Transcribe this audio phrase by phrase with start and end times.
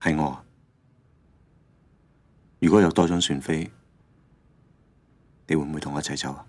[0.00, 0.44] 係我。
[2.60, 3.70] 如果有多張船飛，
[5.48, 6.45] 你會唔會同我一齊走啊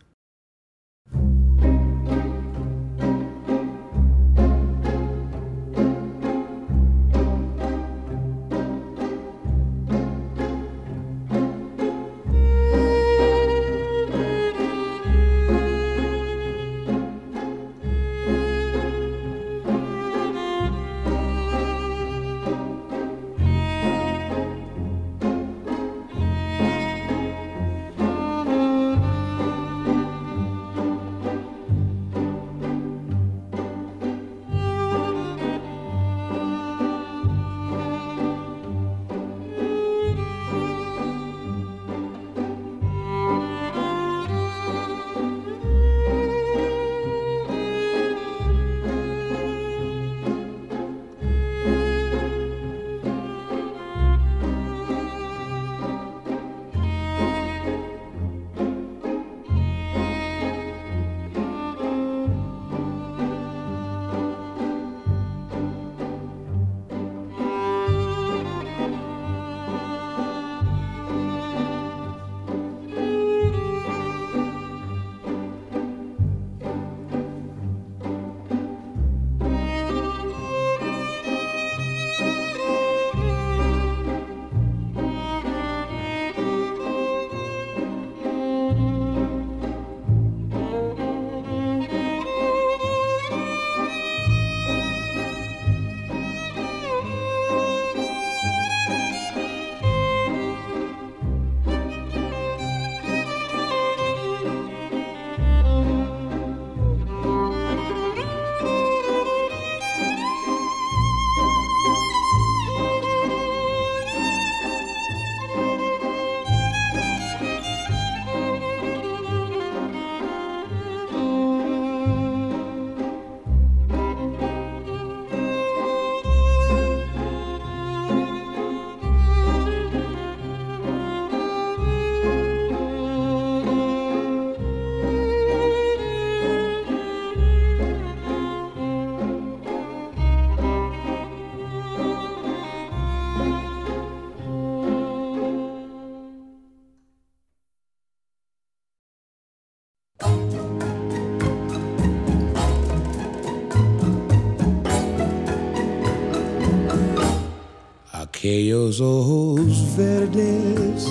[158.49, 161.07] ？Aquellos ojos verdes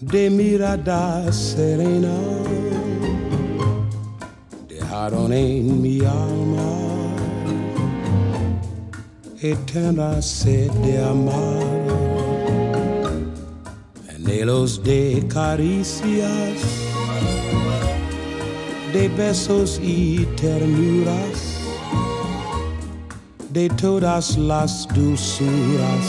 [0.00, 2.16] de mirada serena
[4.66, 6.70] dejaron en mi alma
[9.42, 11.60] eterna sed de amar,
[14.16, 16.56] anhelos de caricias,
[18.94, 21.43] de besos y ternuras
[23.54, 26.06] de todas las dulzuras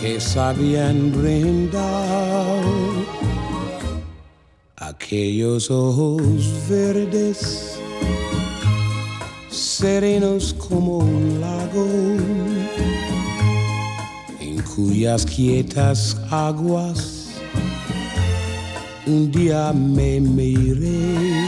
[0.00, 2.62] que sabían brindar
[4.76, 7.78] aquellos ojos verdes,
[9.50, 11.86] serenos como un lago,
[14.40, 17.28] en cuyas quietas aguas
[19.06, 21.45] un día me miré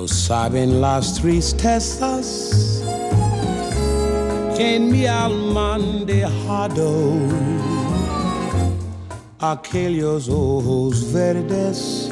[0.00, 2.82] no saben las tristezas
[4.56, 7.12] que en mi alma han dejado
[9.38, 12.10] aquellos ojos verdes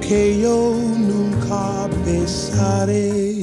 [0.00, 3.42] que yo nunca besaré.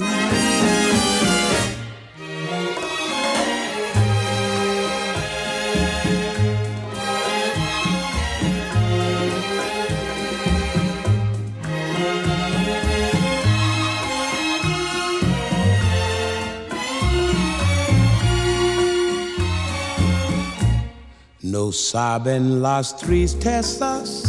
[21.53, 24.23] No saben las tristezas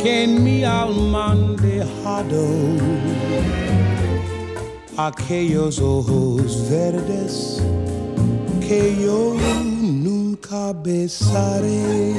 [0.00, 2.46] que en mi alma han dejado
[4.96, 7.60] aquellos ojos verdes
[8.60, 9.34] que yo
[9.64, 12.14] nunca besaré.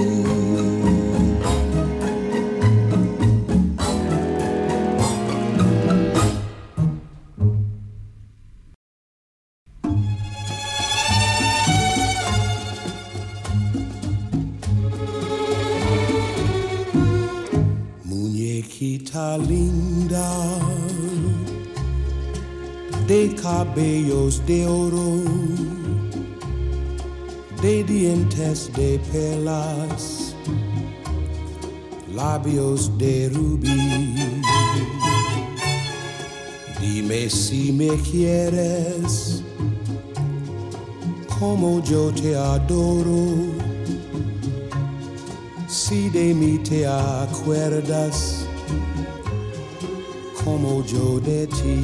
[19.37, 20.29] Linda,
[23.07, 25.23] de cabellos de oro,
[27.61, 30.35] de dientes de perlas,
[32.13, 34.15] labios de rubí.
[36.79, 39.43] Dime si me quieres
[41.39, 43.35] como yo te adoro.
[45.67, 48.36] Si de mí te acuerdas
[50.47, 51.79] como yo de ti.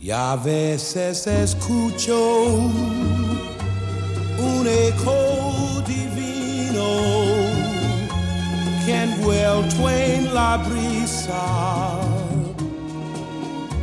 [0.00, 2.16] Y a veces escucho
[4.50, 5.18] un eco
[5.86, 6.88] divino
[8.84, 11.44] que envuelto en la brisa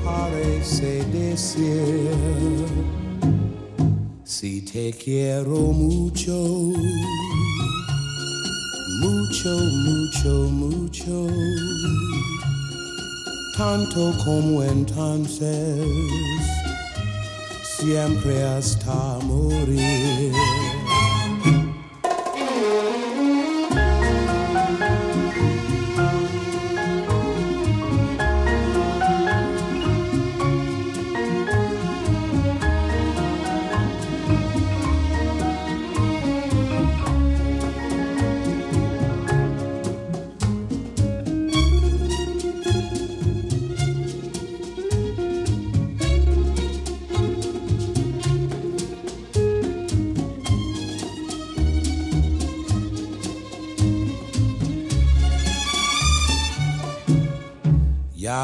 [0.04, 2.68] parece decir
[4.26, 6.36] si te quiero mucho,
[9.00, 11.28] mucho, mucho, mucho,
[13.58, 15.86] tanto como entonces,
[17.80, 20.34] siempre hasta morir.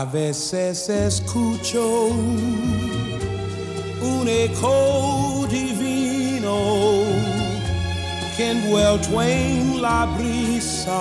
[0.03, 2.07] A veces escucho
[4.11, 6.57] un eco divino
[8.35, 10.99] que envuelto en la brisa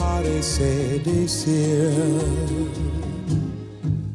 [0.00, 1.92] parece decir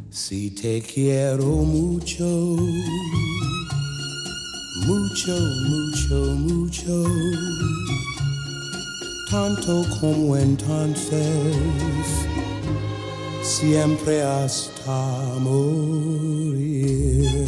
[0.10, 2.26] si te quiero mucho,
[4.86, 5.34] mucho,
[5.70, 7.06] mucho, mucho
[9.30, 11.28] tanto como entonces,
[13.50, 17.48] siempre hasta morir.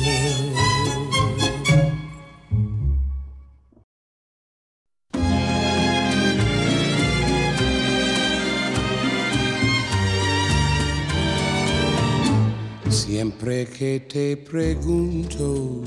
[12.90, 15.84] Siempre que te pregunto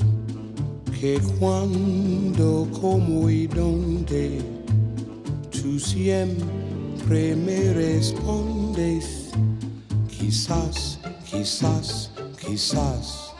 [0.97, 4.39] que cuándo, cómo y dónde,
[5.51, 9.24] tú siempre me respondes,
[10.25, 10.97] quizás,
[11.29, 12.09] quizás,
[12.41, 13.31] quizás.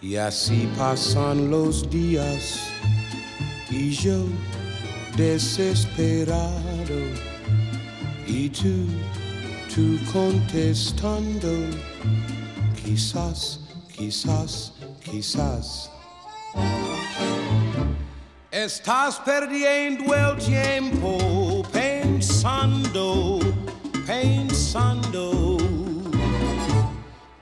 [0.00, 2.60] Y así pasan los días
[3.68, 4.26] y yo
[5.16, 7.00] desesperado
[8.28, 8.86] y tú,
[9.74, 11.52] tú contestando,
[12.84, 13.58] quizás,
[13.92, 14.72] quizás,
[15.04, 15.90] quizás.
[18.52, 23.40] Estás perdiendo el tiempo pensando,
[24.68, 25.56] pensando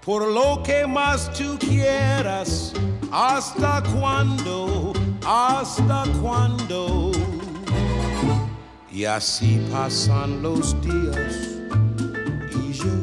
[0.05, 2.73] por lo que más tú quieras,
[3.11, 4.93] hasta cuándo,
[5.27, 7.11] hasta cuándo.
[8.93, 11.59] Y así pasan los días
[12.55, 12.95] y yo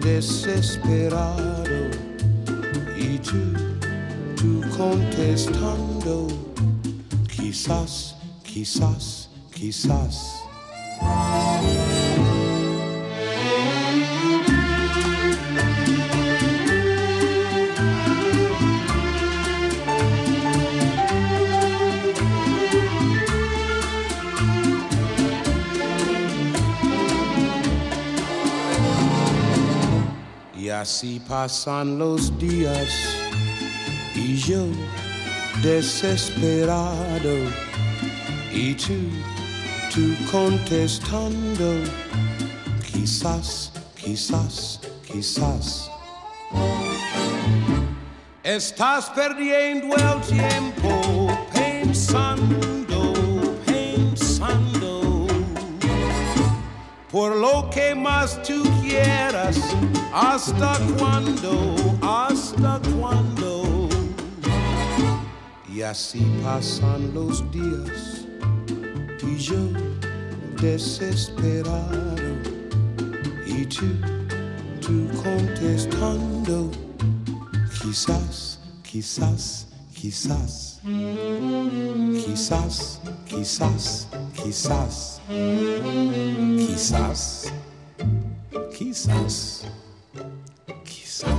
[0.00, 1.90] desesperado
[2.96, 3.52] y tú,
[4.34, 6.28] tú contestando
[7.28, 10.35] quizás, quizás, quizás.
[30.86, 32.88] Así pasan los días
[34.14, 34.66] y yo
[35.60, 37.36] desesperado
[38.52, 38.94] y tú,
[39.92, 41.82] tú contestando,
[42.92, 45.90] quizás, quizás, quizás.
[48.44, 53.12] Estás perdiendo el tiempo pensando,
[53.66, 55.26] pensando
[57.10, 59.58] por lo que más tú quieras,
[60.12, 63.88] hasta cuándo, hasta cuándo.
[65.72, 68.26] Y así pasan los días
[69.22, 69.56] y yo
[70.60, 72.16] desesperado
[73.46, 73.86] y tú,
[74.80, 76.70] tú contestando,
[77.82, 80.80] quizás, quizás, quizás,
[82.24, 85.20] quizás, quizás, quizás, quizás.
[86.76, 87.52] quizás,
[88.76, 89.64] quizás.
[91.18, 91.32] Vai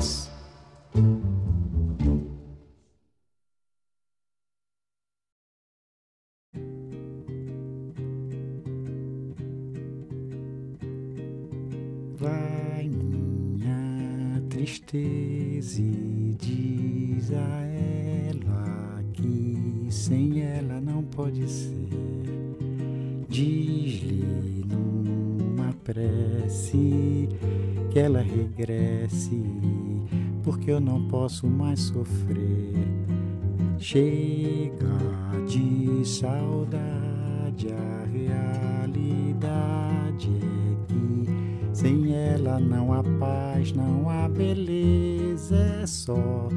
[12.90, 21.88] minha tristeza e diz a ela que sem ela não pode ser.
[23.30, 27.30] Diz-lhe numa prece
[27.92, 29.44] que ela regresse,
[30.44, 32.74] porque eu não posso mais sofrer.
[33.78, 34.98] Chega
[35.48, 39.48] de saudade, a realidade
[40.30, 41.26] é que
[41.74, 46.50] sem ela não há paz, não há beleza, é só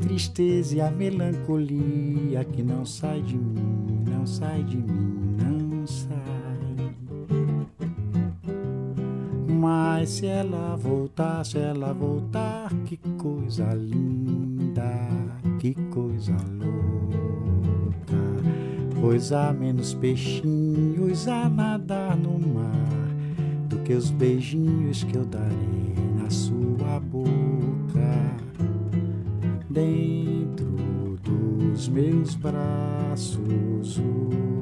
[0.00, 5.17] tristeza e a melancolia que não sai de mim, não sai de mim,
[9.58, 15.08] Mas se ela voltar, se ela voltar, que coisa linda,
[15.58, 18.14] que coisa louca.
[19.00, 22.70] Pois há menos peixinhos a nadar no mar
[23.68, 28.36] do que os beijinhos que eu darei na sua boca.
[29.68, 34.00] Dentro dos meus braços,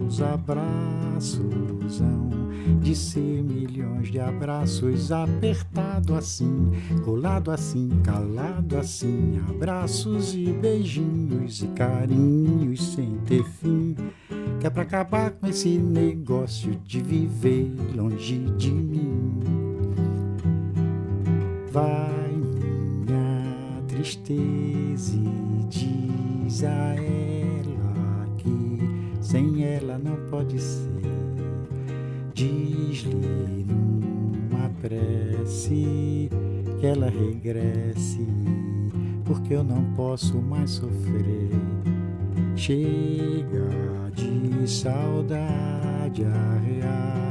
[0.07, 2.47] os abraços hão
[2.81, 6.73] de ser milhões de abraços, apertado assim,
[7.05, 13.97] colado assim, calado assim, abraços e beijinhos e carinhos sem ter fim.
[14.61, 19.41] Que é pra acabar com esse negócio de viver longe de mim.
[21.71, 22.33] Vai
[23.07, 27.96] minha tristeza e diz a ela
[29.27, 31.03] sem ela não pode ser.
[32.33, 36.31] Diz-lhe numa prece
[36.79, 38.25] que ela regresse,
[39.25, 41.51] porque eu não posso mais sofrer.
[42.55, 43.69] Chega
[44.15, 46.61] de saudade, a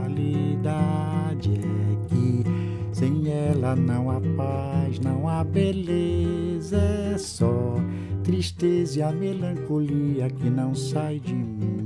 [0.04, 2.44] realidade é que
[2.92, 7.78] sem ela não há paz, não há beleza, é só
[8.26, 11.85] tristeza e a melancolia que não sai de mim,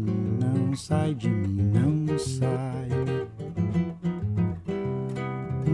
[0.70, 2.90] não sai de mim, não sai.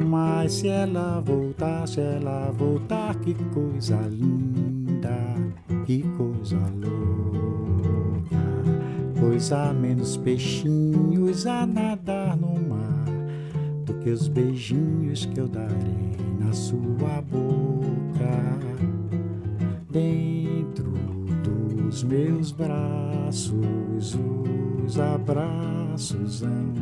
[0.07, 5.17] Mas se ela voltar, se ela voltar, que coisa linda,
[5.85, 8.37] que coisa louca.
[9.19, 13.05] Pois há menos peixinhos a nadar no mar
[13.85, 17.75] do que os beijinhos que eu darei na sua boca.
[19.91, 20.93] Dentro
[21.43, 24.17] dos meus braços,
[24.86, 26.74] os abraços hão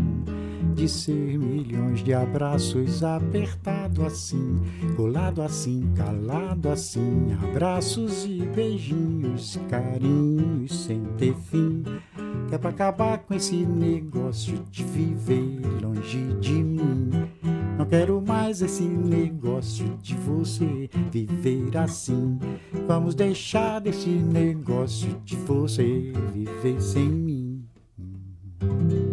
[0.76, 4.60] de ser milhões de abraços apertado assim,
[4.96, 11.84] colado assim, calado assim, abraços e beijinhos, carinhos sem ter fim.
[12.50, 17.10] Que é pra acabar com esse negócio de viver longe de mim.
[17.78, 22.38] Não quero mais esse negócio de você viver assim.
[22.88, 27.33] Vamos deixar desse negócio de você viver sem mim.
[28.64, 29.13] Thank you.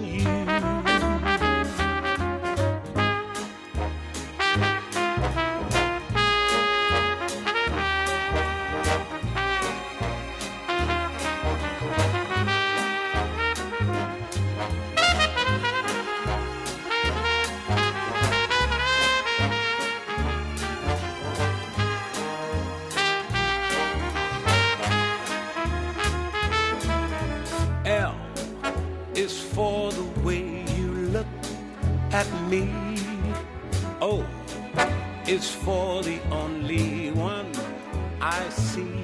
[38.51, 39.03] see.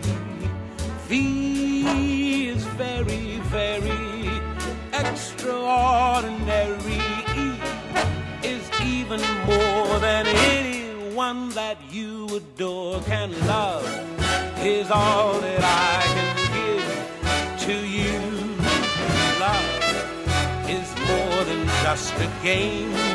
[1.07, 4.41] V is very, very
[4.93, 7.01] extraordinary.
[7.35, 7.59] E
[8.43, 13.85] is even more than anyone that you adore can love.
[14.59, 16.85] Is all that I can give
[17.67, 18.19] to you.
[19.39, 19.83] Love
[20.69, 23.06] is more than just a game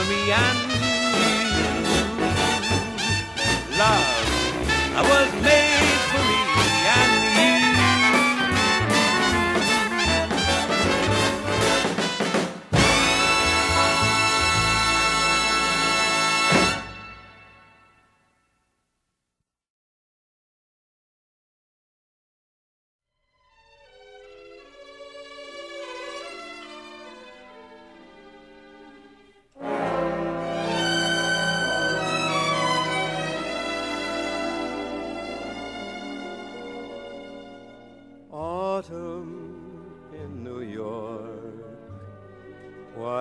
[0.00, 0.59] for me and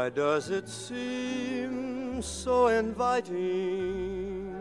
[0.09, 4.55] does it seem so inviting?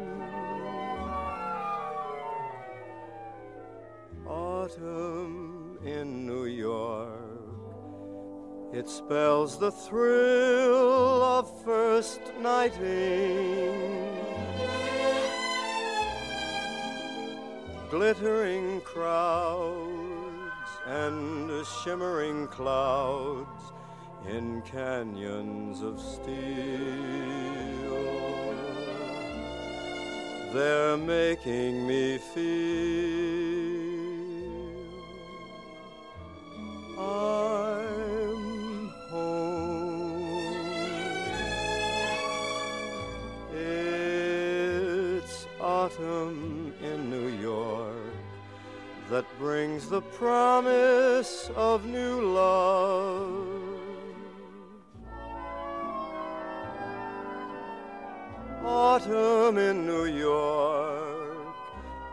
[4.26, 7.10] Autumn in New York,
[8.72, 14.14] it spells the thrill of first nighting.
[17.90, 21.50] Glittering crowds and
[21.82, 23.72] shimmering clouds
[24.26, 26.28] in canyons of steel.
[30.52, 33.38] They're making me feel
[36.98, 40.38] I'm home.
[43.52, 47.94] It's autumn in New York
[49.10, 53.57] that brings the promise of new love
[58.98, 61.54] Autumn in New York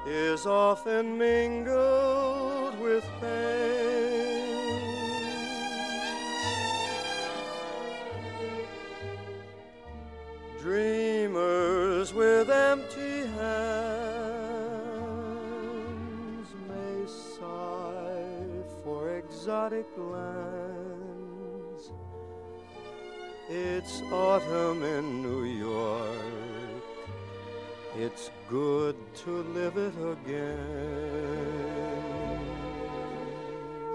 [0.06, 4.80] is often mingled with pain.
[10.62, 14.46] Dreamers with empty hands
[16.70, 21.90] may sigh for exotic lands.
[23.50, 26.25] It's autumn in New York
[27.98, 29.94] it's good to live it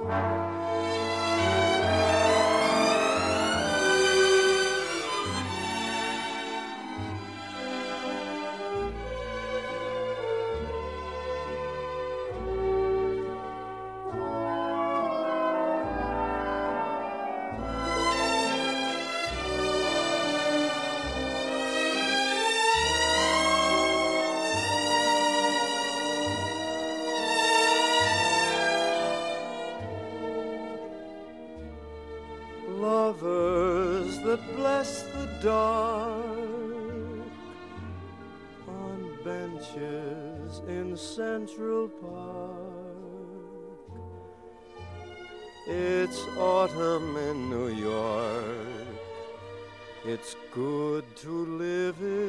[0.00, 0.59] again.
[50.22, 52.19] It's good to live it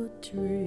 [0.00, 0.57] up a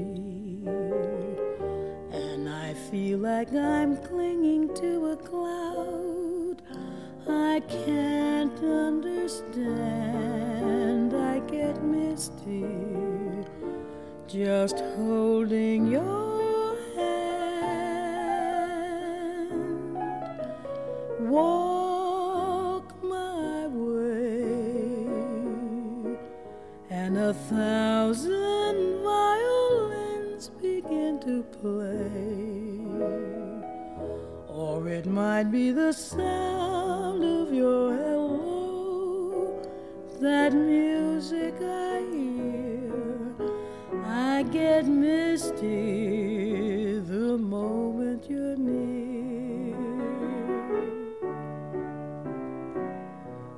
[48.30, 49.76] you're near.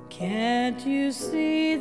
[0.08, 1.76] Can't you see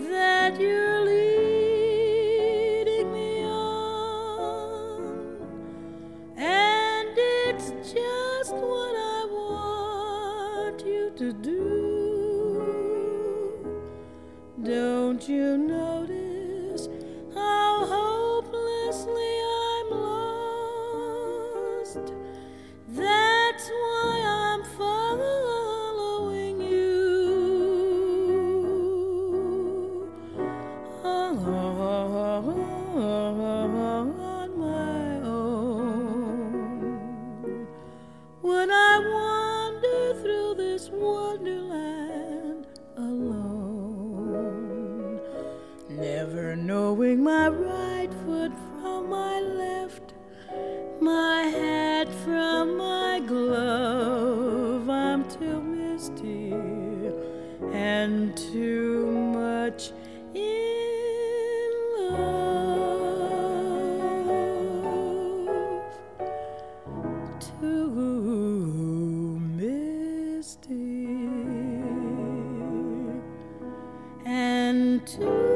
[75.16, 75.53] and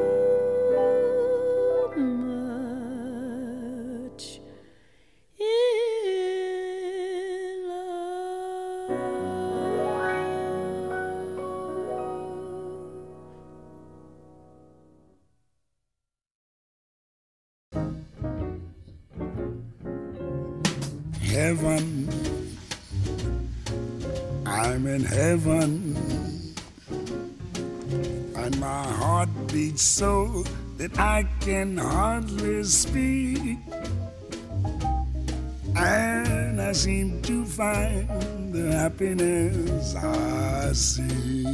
[38.98, 41.44] happiness I see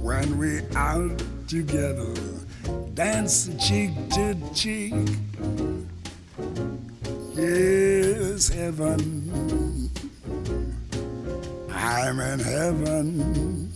[0.00, 2.14] when we're out together,
[2.94, 4.94] dance cheek to cheek.
[7.34, 9.90] Yes, heaven.
[11.70, 13.68] I'm in heaven.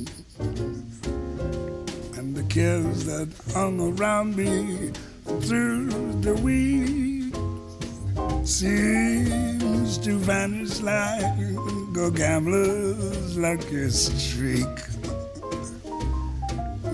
[2.16, 4.92] And the cares that hung around me
[5.42, 5.90] through
[6.22, 7.13] the week
[8.46, 11.24] seems to vanish like
[11.96, 14.78] a gambler's lucky streak.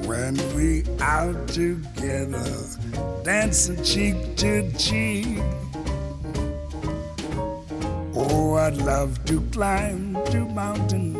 [0.06, 2.46] When we out together,
[3.24, 5.38] dancing cheek to cheek.
[8.14, 11.14] Oh, I'd love to climb to mountain,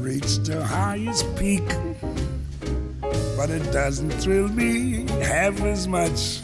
[0.00, 1.66] reach the highest peak.
[3.36, 6.43] But it doesn't thrill me half as much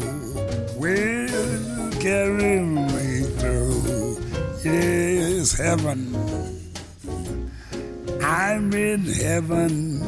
[0.81, 4.17] will carry me through.
[4.63, 5.99] Yes, heaven.
[8.23, 10.01] I'm in heaven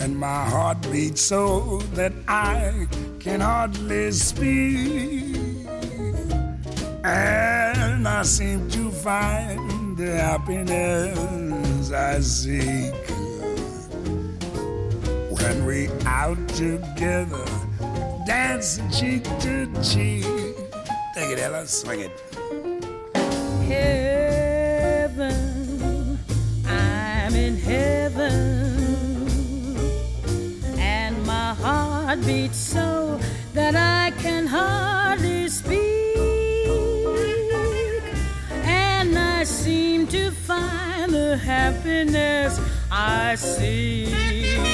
[0.00, 2.86] and my heart beats so that I
[3.20, 5.36] can hardly speak.
[7.04, 12.94] And I seem to find the happiness I seek
[15.36, 17.44] when we out together,
[18.54, 20.24] dancing cheek to cheek.
[21.12, 22.12] Take it, Ella, swing it.
[23.66, 25.36] Heaven,
[26.64, 28.30] I'm in heaven,
[30.78, 33.18] and my heart beats so
[33.54, 36.28] that I can hardly speak,
[38.62, 44.73] and I seem to find the happiness I seek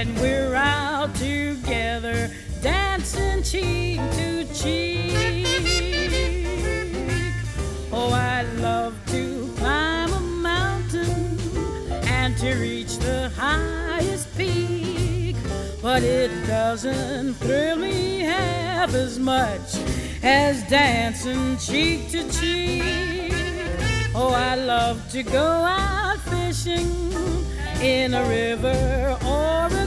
[0.00, 2.30] when we're out together
[2.62, 5.12] dancing cheek to cheek.
[7.92, 11.38] Oh, I love to climb a mountain
[12.08, 15.36] and to reach the highest peak,
[15.82, 19.76] but it doesn't thrill me half as much
[20.22, 23.34] as dancing cheek to cheek.
[24.14, 27.10] Oh, I love to go out fishing
[27.82, 29.79] in a river or a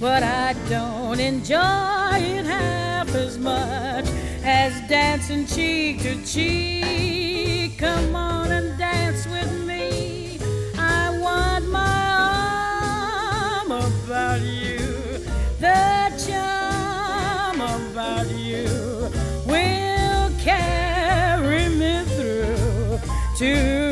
[0.00, 4.06] but I don't enjoy it half as much
[4.42, 7.76] as dancing cheek to cheek.
[7.76, 10.38] Come on and dance with me.
[10.78, 12.06] I want my
[13.60, 14.78] arm about you,
[15.60, 18.64] the charm about you
[19.44, 22.98] will carry me through
[23.36, 23.89] to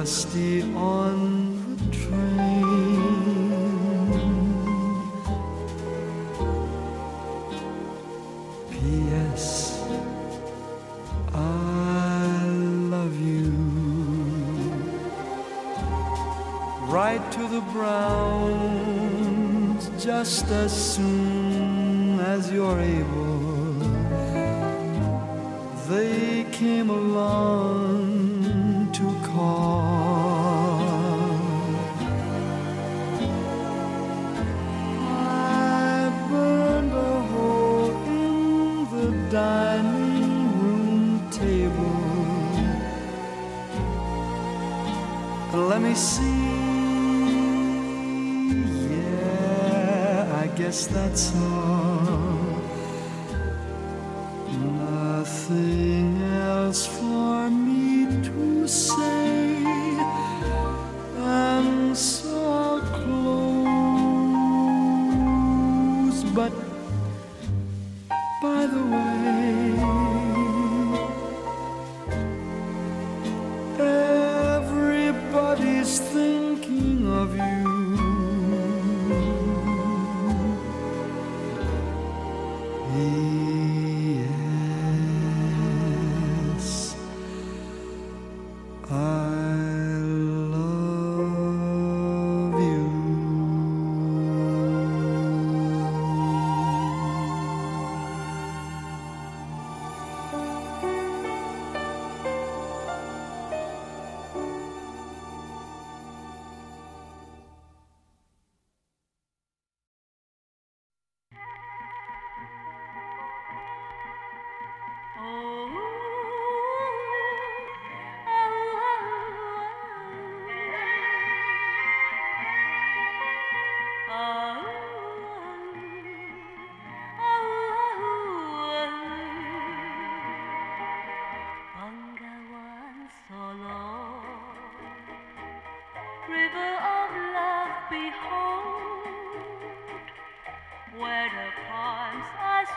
[0.00, 1.16] dusty on
[1.68, 2.66] the train.
[8.72, 9.48] P.S.
[11.32, 12.44] I
[12.94, 13.52] love you.
[16.96, 19.04] Right to the Browns
[20.02, 21.23] just as soon.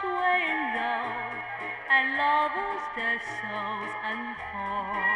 [0.02, 1.32] swaying low,
[1.90, 5.07] and lovers their souls unfold.